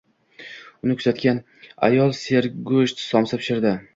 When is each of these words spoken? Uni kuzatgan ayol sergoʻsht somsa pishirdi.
Uni 0.87 0.95
kuzatgan 1.01 1.41
ayol 1.89 2.15
sergoʻsht 2.21 3.05
somsa 3.05 3.43
pishirdi. 3.43 3.75